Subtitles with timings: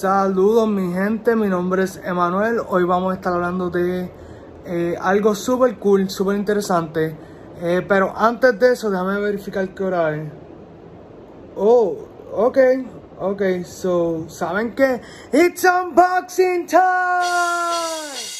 [0.00, 2.60] Saludos mi gente, mi nombre es Emanuel.
[2.68, 4.08] Hoy vamos a estar hablando de
[4.64, 7.16] eh, algo súper cool, súper interesante.
[7.60, 10.30] Eh, pero antes de eso, déjame verificar qué hora es.
[11.56, 11.96] Oh,
[12.32, 12.58] ok,
[13.18, 15.00] ok, so, ¿saben qué?
[15.32, 18.37] It's unboxing time!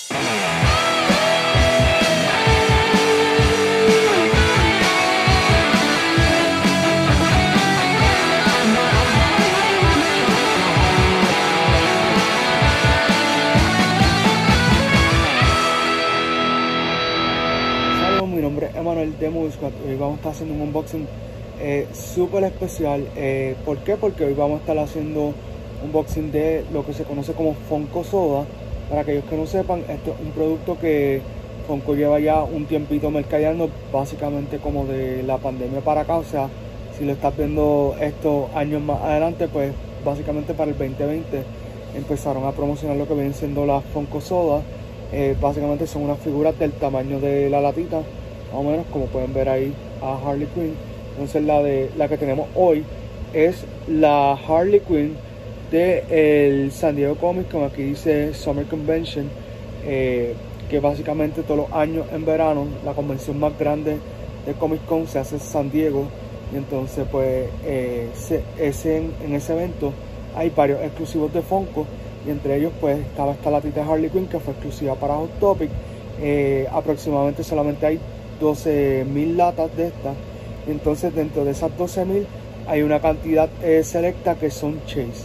[18.88, 21.06] Emanuel de Hoy vamos a estar haciendo un unboxing
[21.60, 23.06] eh, súper especial.
[23.16, 23.96] Eh, ¿Por qué?
[23.96, 25.34] Porque hoy vamos a estar haciendo un
[25.84, 28.46] unboxing de lo que se conoce como Fonco Soda.
[28.88, 31.20] Para aquellos que no sepan, esto es un producto que
[31.66, 36.16] Fonco lleva ya un tiempito mercadeando, básicamente como de la pandemia para acá.
[36.16, 36.48] O sea,
[36.96, 41.42] si lo estás viendo estos años más adelante, pues básicamente para el 2020
[41.94, 44.62] empezaron a promocionar lo que vienen siendo las Fonco Soda.
[45.12, 48.02] Eh, básicamente son unas figuras del tamaño de la latita
[48.52, 50.74] más o menos como pueden ver ahí a Harley Quinn.
[51.12, 52.84] Entonces la, de, la que tenemos hoy
[53.32, 55.16] es la Harley Quinn
[55.70, 59.28] de el San Diego Comic como aquí dice Summer Convention,
[59.84, 60.34] eh,
[60.70, 63.98] que básicamente todos los años en verano la convención más grande
[64.46, 66.06] de Comic Con se hace en San Diego.
[66.52, 68.08] Y entonces pues eh,
[68.84, 69.92] en, ese evento
[70.34, 71.84] hay varios exclusivos de Funko
[72.26, 75.38] y entre ellos pues estaba esta latita de Harley Quinn que fue exclusiva para Hot
[75.38, 75.70] Topic.
[76.20, 78.00] Eh, aproximadamente solamente hay
[78.40, 80.16] 12.000 latas de estas.
[80.66, 82.26] Entonces dentro de esas 12.000
[82.68, 85.24] hay una cantidad eh, selecta que son Chase.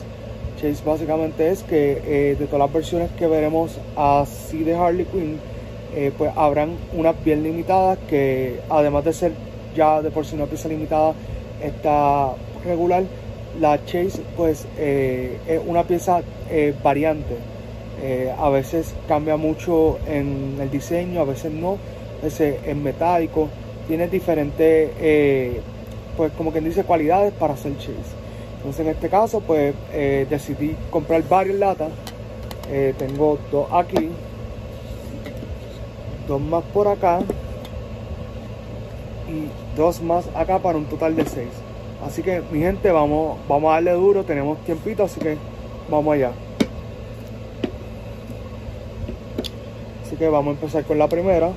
[0.56, 5.40] Chase básicamente es que eh, de todas las versiones que veremos así de Harley Quinn,
[5.94, 9.34] eh, pues habrán unas bien limitadas que además de ser
[9.76, 11.14] ya de por sí una pieza limitada,
[11.62, 12.34] está
[12.64, 13.04] regular.
[13.60, 16.22] La Chase pues es una pieza
[16.82, 17.36] variante.
[18.36, 21.78] a veces cambia mucho en el diseño, a veces no
[22.24, 23.50] ese es metálico,
[23.88, 25.62] tiene diferentes, eh,
[26.16, 28.24] pues como quien dice, cualidades para hacer cheese.
[28.58, 31.90] Entonces en este caso pues eh, decidí comprar varias latas.
[32.72, 34.10] Eh, tengo dos aquí,
[36.28, 37.20] dos más por acá
[39.28, 41.50] y dos más acá para un total de seis.
[42.06, 45.38] Así que mi gente, vamos, vamos a darle duro, tenemos tiempito, así que
[45.90, 46.32] vamos allá.
[50.06, 51.52] Así que vamos a empezar con la primera.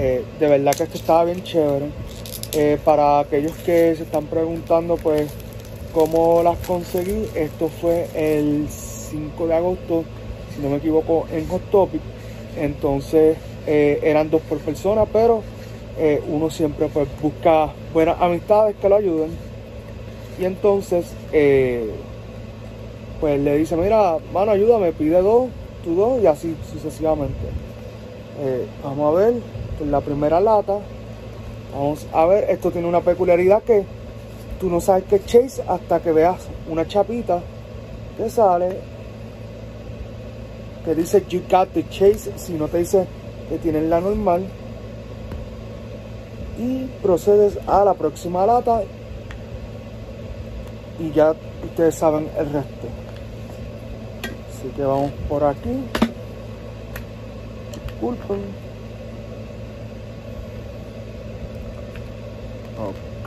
[0.00, 1.86] Eh, de verdad que esto estaba bien chévere.
[2.52, 5.28] Eh, para aquellos que se están preguntando, pues,
[5.92, 10.04] cómo las conseguí, esto fue el 5 de agosto,
[10.54, 12.00] si no me equivoco, en Hot Topic.
[12.56, 15.42] Entonces, eh, eran dos por persona, pero
[16.28, 19.30] uno siempre pues, busca buenas amistades que lo ayuden.
[20.40, 21.06] Y entonces,
[23.20, 25.48] pues le dice, mira, mano, ayúdame, pide dos,
[25.82, 27.34] tú dos, y así sucesivamente.
[28.84, 29.34] vamos a ver
[29.80, 30.78] la primera lata.
[31.72, 33.84] Vamos a ver, esto tiene una peculiaridad que
[34.60, 37.40] tú no sabes que es Chase hasta que veas una chapita
[38.16, 38.76] que sale
[40.84, 43.06] que dice You got the Chase, si no te dice
[43.48, 44.46] que tienen la normal.
[46.58, 48.82] Y procedes a la próxima lata
[50.98, 52.88] y ya ustedes saben el resto.
[54.48, 55.84] Así que vamos por aquí.
[58.00, 58.67] Disculpen.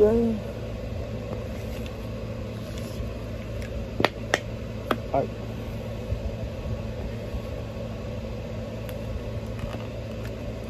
[0.03, 0.33] Ay.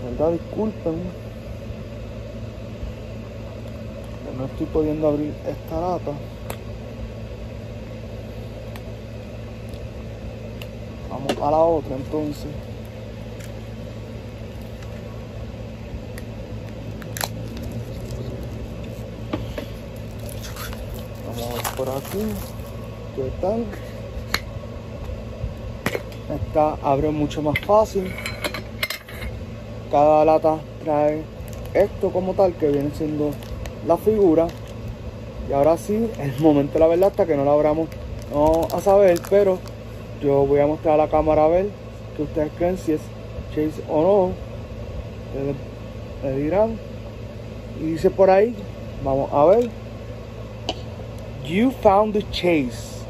[0.04, 0.96] verdad, disculpen.
[4.26, 6.12] Que no estoy pudiendo abrir esta lata.
[11.10, 12.71] Vamos a la otra entonces.
[21.82, 22.20] Por aquí
[23.16, 23.66] ¿qué tal?
[26.36, 28.14] esta abre mucho más fácil.
[29.90, 31.24] Cada lata trae
[31.74, 33.32] esto como tal que viene siendo
[33.88, 34.46] la figura.
[35.50, 37.90] Y ahora sí el momento de la verdad hasta que no la abramos.
[38.32, 39.58] No a saber pero
[40.22, 41.66] yo voy a mostrar a la cámara a ver
[42.16, 43.02] que ustedes creen si es
[43.56, 44.32] Chase o no.
[46.30, 46.78] Le dirán.
[47.82, 48.56] Y dice por ahí
[49.04, 49.81] vamos a ver
[51.46, 53.04] You found the chase.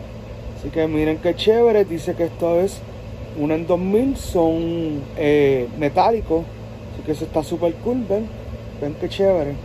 [0.58, 1.86] Así que miren qué chévere.
[1.86, 2.80] Dice que esto es
[3.38, 4.18] una en 2000.
[4.18, 6.46] Son eh, metálicos.
[6.94, 8.06] Así que eso está súper cool.
[8.08, 8.28] Ven.
[8.80, 9.56] Ven qué chévere.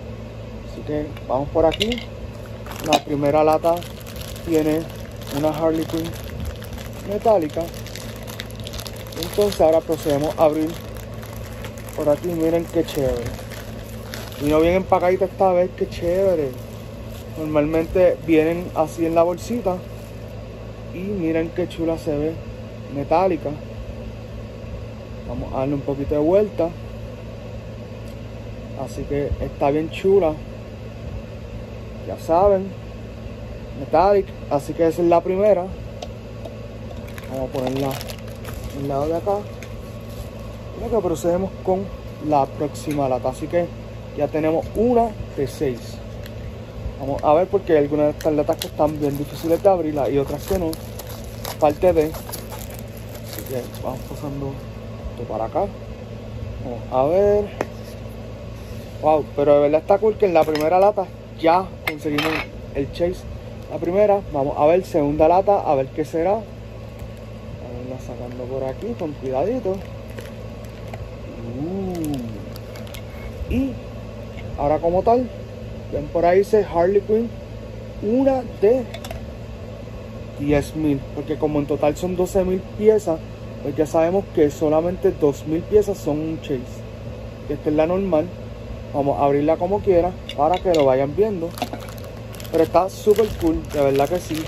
[0.71, 1.91] Así que vamos por aquí.
[2.91, 3.77] La primera lata
[4.47, 4.81] tiene
[5.37, 6.09] una Harley Quinn
[7.09, 7.62] metálica.
[9.21, 10.69] Entonces ahora procedemos a abrir
[11.97, 13.25] por aquí, miren qué chévere.
[14.41, 16.51] Vino bien empacadita esta vez, qué chévere.
[17.38, 19.77] Normalmente vienen así en la bolsita.
[20.94, 22.33] Y miren qué chula se ve,
[22.94, 23.50] metálica.
[25.29, 26.69] Vamos a darle un poquito de vuelta.
[28.83, 30.33] Así que está bien chula.
[32.06, 32.69] Ya saben.
[33.81, 34.27] Metallic.
[34.50, 35.67] Así que esa es la primera.
[37.31, 37.91] Vamos a ponerla
[38.81, 39.38] el lado de acá.
[40.79, 41.85] Y que procedemos con
[42.29, 43.31] la próxima lata.
[43.31, 43.67] Así que
[44.17, 45.96] ya tenemos una de seis.
[47.01, 49.95] Vamos a ver porque hay algunas de estas latas que están bien difíciles de abrir
[50.11, 50.71] y otras que no.
[51.61, 52.05] Parte de.
[52.07, 54.53] Así que vamos pasando
[55.11, 55.67] esto para acá.
[56.65, 57.45] Vamos a ver.
[59.03, 61.07] Wow, pero de verdad está cool que en la primera lata
[61.39, 62.33] ya conseguimos
[62.75, 63.25] el chase.
[63.71, 66.41] La primera, vamos a ver segunda lata, a ver qué será
[68.07, 69.77] sacando por aquí con cuidadito.
[71.59, 73.53] Uh.
[73.53, 73.73] Y
[74.59, 75.29] ahora como tal,
[75.93, 77.29] ven por ahí dice Harley Quinn,
[78.03, 78.85] una de
[80.41, 83.19] 10.000, porque como en total son 12.000 piezas,
[83.62, 86.61] pues ya sabemos que solamente 2.000 piezas son un chase.
[87.49, 88.27] Esta es la normal.
[88.93, 91.49] Vamos a abrirla como quiera para que lo vayan viendo.
[92.53, 94.43] Pero está súper cool, de verdad que sí.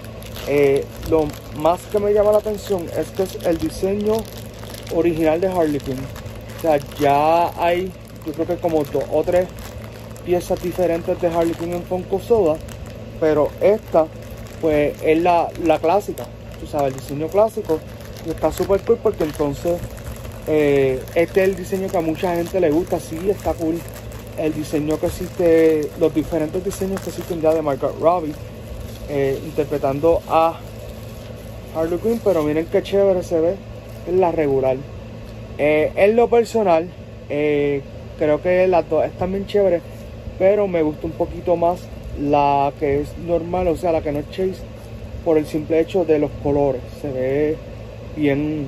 [0.47, 1.27] Eh, lo
[1.59, 4.15] más que me llama la atención es que es el diseño
[4.95, 5.99] original de Harley Quinn.
[6.59, 7.93] O sea, ya hay,
[8.27, 9.47] yo creo que como dos o tres
[10.29, 12.59] piezas diferentes de Harley Quinn en Funko Soda,
[13.19, 14.07] pero esta,
[14.61, 15.49] pues, es la,
[15.81, 16.27] clásica.
[16.61, 17.81] Tú sabes, el diseño clásico.
[18.29, 19.81] Está súper cool porque entonces
[20.47, 23.01] eh, este es el diseño que a mucha gente le gusta.
[23.01, 23.81] Sí, está cool.
[24.37, 28.35] El diseño que existe, los diferentes diseños que existen ya de Margaret Robbie
[29.09, 30.59] eh, interpretando a
[31.75, 33.55] Harley Quinn, pero miren qué chévere se ve
[34.07, 34.77] en la regular.
[35.57, 36.87] Eh, en lo personal,
[37.31, 37.81] eh,
[38.19, 39.81] creo que las dos están bien chéveres,
[40.39, 41.81] pero me gusta un poquito más
[42.21, 44.63] la que es normal, o sea, la que no es chase,
[45.25, 46.83] por el simple hecho de los colores.
[47.01, 47.57] Se ve
[48.17, 48.67] bien,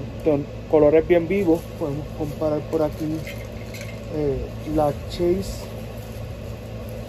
[0.70, 1.60] colores bien vivos.
[1.78, 3.16] Podemos comparar por aquí
[4.74, 5.64] la chase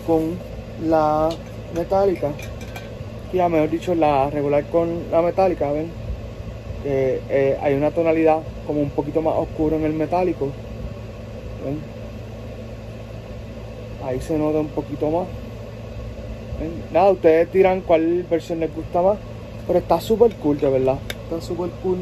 [0.05, 0.37] con
[0.87, 1.29] la
[1.75, 2.31] metálica
[3.33, 5.89] ya mejor dicho, la regular con la metálica, ¿ven?
[6.83, 10.49] Eh, hay una tonalidad como un poquito más oscuro en el metálico.
[11.63, 12.00] ¿ven?
[14.03, 15.27] Ahí se nota un poquito más.
[16.91, 19.17] Nada, ustedes dirán cuál versión les gusta más.
[19.67, 20.97] Pero está súper cool, de verdad.
[21.23, 21.99] Está súper cool.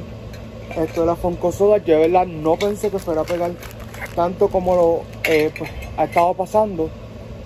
[0.75, 3.51] Esto de la Funko Soda, yo de verdad no pensé que fuera a pegar
[4.15, 6.89] tanto como lo eh, pues, ha estado pasando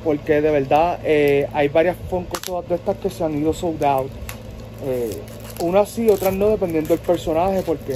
[0.03, 4.11] porque de verdad eh, hay varias Funko de estas que se han ido sold out.
[4.85, 5.17] Eh,
[5.61, 7.95] unas sí, otras no, dependiendo del personaje, porque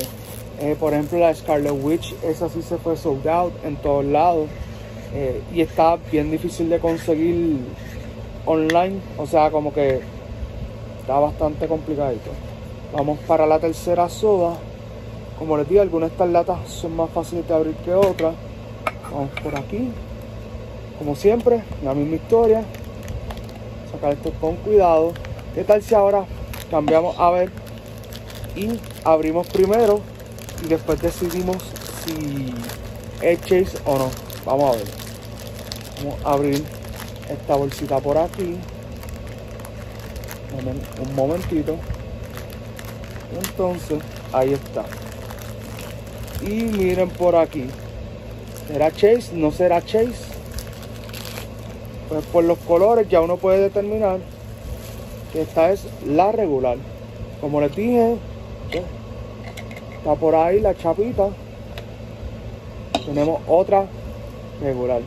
[0.62, 4.48] eh, por ejemplo la Scarlet Witch, esa sí se fue sold out en todos lados.
[5.54, 7.60] Y está bien difícil de conseguir
[8.46, 10.02] online, o sea, como que
[11.00, 12.32] está bastante complicadito.
[12.94, 14.56] Vamos para la tercera soda.
[15.40, 18.36] Como les digo, algunas de estas latas son más fáciles de abrir que otras.
[19.12, 19.92] Vamos por aquí
[20.98, 22.64] como siempre, la misma historia.
[23.92, 25.14] Sacar esto con cuidado.
[25.54, 26.26] ¿Qué tal si ahora
[26.70, 27.52] cambiamos a ver
[28.56, 30.02] y abrimos primero
[30.64, 31.58] y después decidimos
[32.04, 32.54] si
[33.22, 34.27] es chase o no?
[34.48, 34.88] Vamos a ver.
[35.98, 36.64] Vamos a abrir
[37.30, 38.56] esta bolsita por aquí.
[41.06, 41.76] Un momentito.
[43.44, 44.00] Entonces,
[44.32, 44.86] ahí está.
[46.42, 47.66] Y miren por aquí.
[48.70, 49.32] ¿Será Chase?
[49.34, 50.16] ¿No será Chase?
[52.08, 54.20] Pues por los colores ya uno puede determinar
[55.34, 56.78] que esta es la regular.
[57.42, 58.16] Como les dije,
[59.98, 61.32] está por ahí la chapita.
[63.06, 63.88] Tenemos otra
[64.62, 65.02] regular.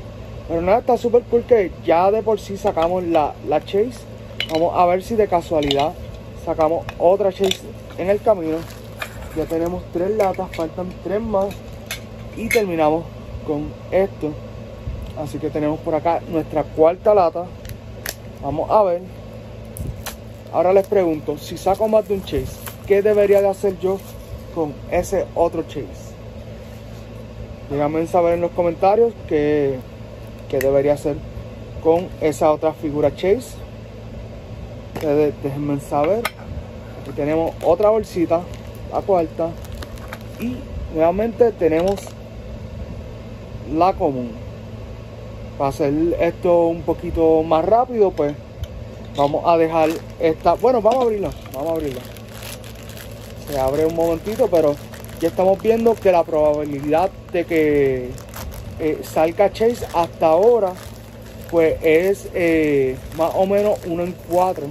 [0.48, 4.00] Pero nada, está súper cool que ya de por sí sacamos la, la Chase.
[4.52, 5.92] Vamos a ver si de casualidad
[6.44, 7.60] sacamos otra Chase
[7.98, 8.56] en el camino.
[9.36, 11.46] Ya tenemos tres latas, faltan tres más.
[12.36, 13.04] Y terminamos
[13.46, 14.32] con esto.
[15.22, 17.44] Así que tenemos por acá nuestra cuarta lata.
[18.42, 19.02] Vamos a ver.
[20.52, 22.48] Ahora les pregunto, si saco más de un chase,
[22.86, 23.98] ¿qué debería de hacer yo
[24.52, 25.99] con ese otro chase?
[27.70, 29.78] Díganme saber en los comentarios qué,
[30.48, 31.16] qué debería hacer
[31.82, 33.54] con esa otra figura chase.
[35.42, 36.24] déjenme saber.
[37.02, 38.40] Aquí tenemos otra bolsita,
[38.92, 39.50] la cuarta.
[40.40, 40.56] Y
[40.94, 42.00] nuevamente tenemos
[43.72, 44.32] la común
[45.60, 48.34] para hacer esto un poquito más rápido, pues
[49.14, 50.54] vamos a dejar esta.
[50.54, 51.30] Bueno, vamos a abrirla.
[51.52, 52.00] Vamos a abrirla.
[53.46, 54.74] se abre un momentito, pero
[55.20, 58.08] ya estamos viendo que la probabilidad de que
[58.78, 60.72] eh, salga Chase hasta ahora,
[61.50, 64.66] pues es eh, más o menos uno en cuatro.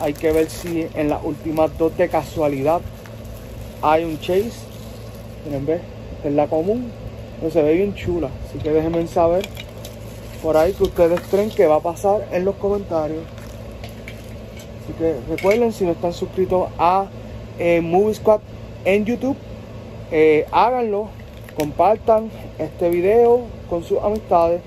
[0.00, 2.80] Hay que ver si en las últimas dos de casualidad
[3.82, 4.52] hay un Chase.
[5.44, 5.80] Miren, ver,
[6.24, 6.92] es la común.
[7.42, 8.30] No se ve bien chula.
[8.48, 9.48] Así que déjenme saber
[10.42, 13.24] por ahí que ustedes creen que va a pasar en los comentarios.
[14.84, 17.06] Así que recuerden, si no están suscritos a
[17.58, 18.40] eh, Movie Squad
[18.84, 19.36] en YouTube,
[20.10, 21.08] eh, háganlo,
[21.56, 24.60] compartan este video con sus amistades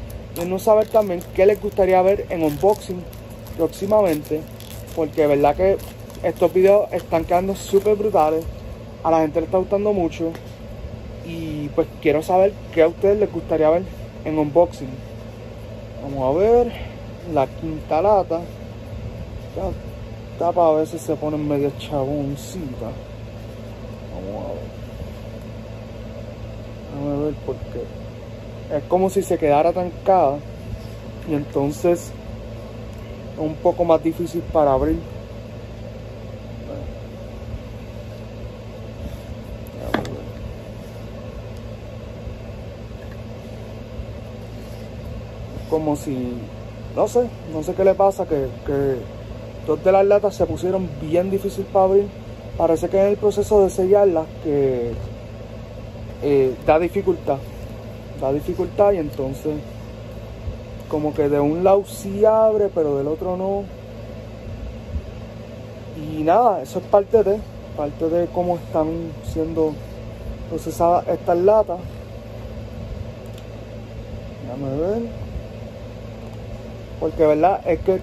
[0.47, 3.01] no saber también qué les gustaría ver en unboxing
[3.55, 4.41] próximamente,
[4.95, 5.77] porque verdad que
[6.23, 8.43] estos videos están quedando súper brutales,
[9.03, 10.31] a la gente le está gustando mucho
[11.25, 13.83] y pues quiero saber qué a ustedes les gustaría ver
[14.25, 14.89] en unboxing.
[16.03, 16.71] Vamos a ver
[17.33, 18.41] la quinta lata.
[19.55, 19.71] La
[20.39, 22.91] tapa a veces se pone medio chaboncita.
[24.25, 24.49] Vamos a
[27.03, 27.19] ver.
[27.19, 27.83] A ver por qué.
[28.75, 30.39] Es como si se quedara trancada
[31.29, 32.11] y entonces
[33.33, 34.99] es un poco más difícil para abrir.
[45.73, 46.35] como si,
[46.95, 48.45] no sé, no sé qué le pasa, que,
[49.65, 52.22] dos de las latas se pusieron bien difícil para abrir.
[52.57, 54.91] Parece que en el proceso de sellarlas que
[56.21, 57.37] eh, da dificultad,
[58.21, 59.55] da dificultad y entonces
[60.87, 63.63] como que de un lado sí abre, pero del otro no.
[65.97, 67.39] Y nada, eso es parte de,
[67.75, 69.73] parte de cómo están siendo
[70.49, 71.79] procesadas estas latas.
[74.43, 75.01] Déjame ver.
[76.99, 77.99] Porque verdad es que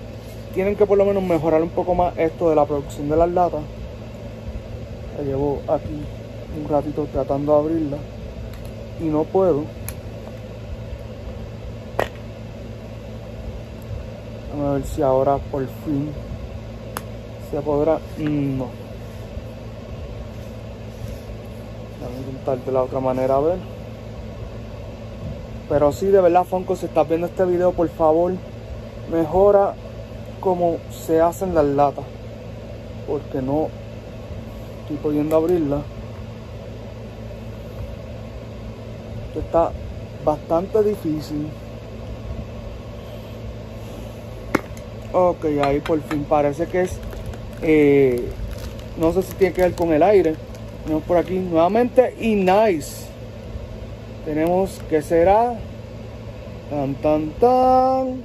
[0.52, 3.30] tienen que por lo menos mejorar un poco más esto de la producción de las
[3.30, 3.60] latas.
[5.24, 6.02] Llevo aquí
[6.60, 7.96] un ratito tratando de abrirla
[9.00, 9.64] y no puedo.
[14.58, 16.10] A ver si ahora por fin
[17.50, 17.98] se podrá.
[18.18, 18.68] No.
[22.00, 23.58] Vamos a intentar de la otra manera a ver.
[25.68, 28.32] Pero sí, de verdad, Fonco, si estás viendo este video, por favor,
[29.12, 29.74] mejora
[30.40, 32.04] como se hacen las latas
[33.06, 33.68] porque no
[34.90, 35.82] estoy pudiendo abrirla.
[39.36, 39.70] Está
[40.24, 41.48] bastante difícil.
[45.12, 46.98] Ok ahí por fin parece que es
[47.62, 48.28] eh,
[48.96, 50.34] no sé si tiene que ver con el aire.
[50.82, 53.06] Tenemos por aquí nuevamente y nice.
[54.24, 55.54] Tenemos que será
[56.68, 58.22] tan tan tan.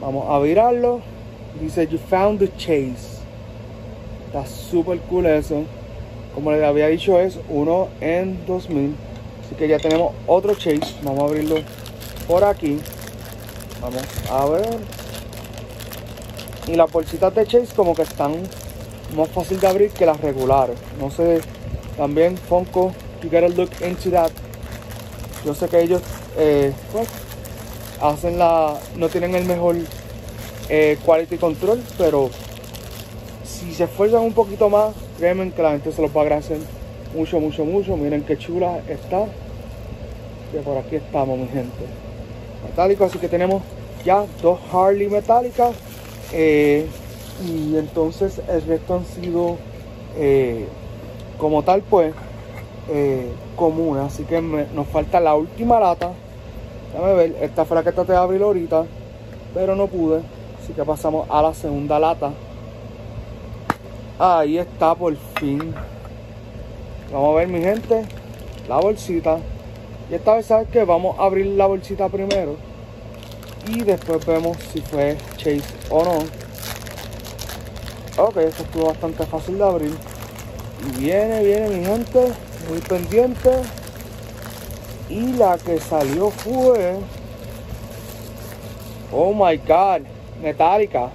[0.00, 1.00] Vamos a virarlo.
[1.60, 3.15] Dice, you found the chase.
[4.36, 5.62] Está súper cool eso.
[6.34, 8.94] Como les había dicho, es uno en 2000.
[9.42, 10.94] Así que ya tenemos otro chase.
[11.02, 11.56] Vamos a abrirlo
[12.28, 12.78] por aquí.
[13.80, 14.78] Vamos a ver.
[16.66, 18.34] Y las bolsitas de chase como que están
[19.16, 20.76] más fácil de abrir que las regulares.
[21.00, 21.40] No sé,
[21.96, 24.30] también Funko, you gotta look into that.
[25.46, 26.02] Yo sé que ellos,
[26.36, 27.08] eh, pues,
[28.02, 29.76] hacen la no tienen el mejor
[30.68, 32.28] eh, quality control pero
[33.56, 36.58] si se esfuerzan un poquito más créanme que la gente se los va a agradecer
[37.14, 37.96] mucho mucho mucho.
[37.96, 39.24] Miren qué chula está.
[40.52, 41.84] Que por aquí estamos mi gente.
[42.64, 43.62] Metálico así que tenemos
[44.04, 45.74] ya dos Harley metálicas
[46.32, 46.86] eh,
[47.44, 49.56] y entonces el resto han sido
[50.16, 50.66] eh,
[51.38, 52.14] como tal pues
[53.56, 54.04] comunes.
[54.04, 56.10] Así que nos falta la última lata.
[56.92, 58.84] Déjame ver, esta fue la que ahorita,
[59.54, 60.20] pero no pude.
[60.62, 62.32] Así que pasamos a la segunda lata.
[64.18, 65.74] Ahí está por fin.
[67.12, 68.04] Vamos a ver mi gente,
[68.66, 69.38] la bolsita.
[70.10, 72.56] Y esta vez sabes que vamos a abrir la bolsita primero.
[73.68, 76.18] Y después vemos si fue Chase o no.
[78.16, 79.94] Ok, esto estuvo bastante fácil de abrir.
[80.86, 82.32] Y viene, viene mi gente,
[82.70, 83.50] muy pendiente.
[85.10, 86.96] Y la que salió fue.
[89.12, 90.06] Oh my god,
[90.42, 91.10] Metallica.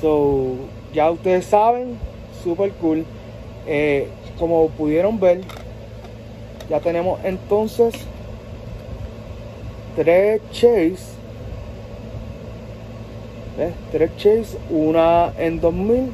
[0.00, 0.54] So,
[0.94, 1.98] ya ustedes saben,
[2.44, 3.04] super cool.
[3.66, 4.08] Eh,
[4.38, 5.40] como pudieron ver,
[6.68, 7.94] ya tenemos entonces
[9.96, 11.14] tres chase.
[13.90, 16.12] Tres chase, una en 2000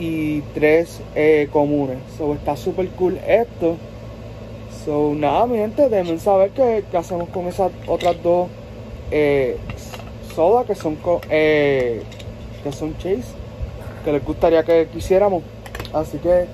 [0.00, 1.98] y tres eh, comunes.
[2.16, 3.76] So, está super cool esto.
[4.84, 8.48] So, nada, mi gente, déjenme saber qué, hacemos con esas otras dos
[9.10, 9.58] eh,
[10.34, 10.96] sodas que son,
[11.28, 12.02] eh,
[12.62, 13.22] que son chase,
[14.04, 15.42] que les gustaría que quisiéramos.
[15.92, 16.46] Así que,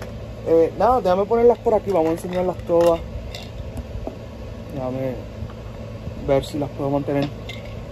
[0.47, 3.01] eh, nada, déjame ponerlas por aquí, vamos a enseñarlas todas.
[4.75, 5.15] Déjame
[6.27, 7.25] ver si las puedo mantener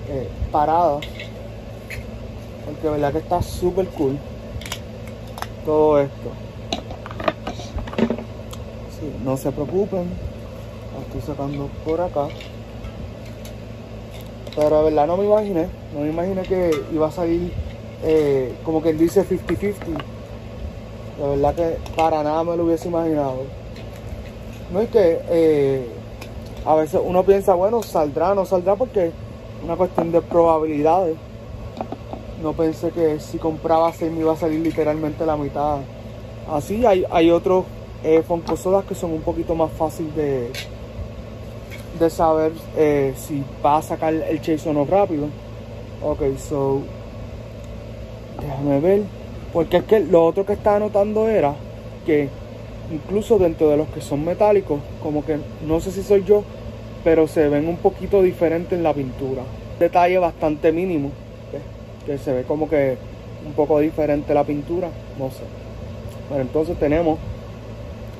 [0.08, 1.04] eh, paradas.
[2.64, 4.18] Porque verdad que está súper cool
[5.64, 6.30] todo esto.
[9.25, 10.08] no se preocupen,
[11.06, 12.28] estoy sacando por acá.
[14.54, 17.52] Pero de verdad no me imaginé, no me imaginé que iba a salir
[18.02, 19.74] eh, como quien dice 50-50.
[21.18, 23.42] De verdad que para nada me lo hubiese imaginado.
[24.72, 25.86] No es que eh,
[26.64, 29.12] a veces uno piensa, bueno, saldrá, no saldrá porque es
[29.62, 31.16] una cuestión de probabilidades.
[32.42, 35.78] No pensé que si compraba 6 me iba a salir literalmente la mitad.
[36.50, 37.64] Así hay, hay otros
[38.02, 38.22] eh,
[38.86, 40.50] que son un poquito más fácil de,
[41.98, 45.28] de saber eh, si va a sacar el chase o no rápido.
[46.02, 46.82] Ok, so
[48.44, 49.02] déjame ver.
[49.52, 51.54] Porque es que lo otro que estaba notando era
[52.04, 52.28] que
[52.92, 56.42] incluso dentro de los que son metálicos, como que no sé si soy yo,
[57.02, 59.42] pero se ven un poquito diferentes en la pintura.
[59.78, 61.10] Detalle bastante mínimo,
[62.06, 62.96] que se ve como que
[63.46, 65.44] un poco diferente la pintura, no sé.
[66.28, 67.18] Bueno, entonces tenemos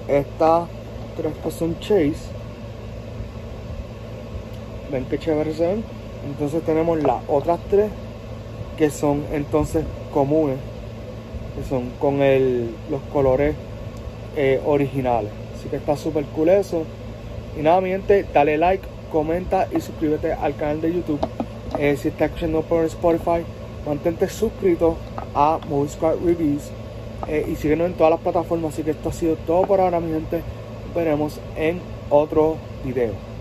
[0.09, 0.69] estas
[1.17, 2.33] tres que son Chase.
[4.91, 5.85] Ven qué chévere se ven.
[6.27, 7.91] Entonces tenemos las otras tres
[8.77, 10.57] que son entonces comunes,
[11.57, 13.55] que son con el, los colores
[14.37, 15.31] eh, originales.
[15.57, 16.85] Así que está súper cool eso.
[17.59, 21.21] Y nada, mi gente, dale like, comenta y suscríbete al canal de YouTube.
[21.79, 23.45] Eh, si estás escuchando por Spotify,
[23.87, 24.97] mantente suscrito
[25.35, 26.71] a Movie Squad Reviews
[27.29, 28.75] eh, y síguenos en todas las plataformas.
[28.75, 30.43] Así que esto ha sido todo por ahora, mi gente.
[30.87, 33.34] Nos veremos en otro video.